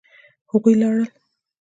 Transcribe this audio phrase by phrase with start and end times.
[0.51, 1.07] هغوی لاړل.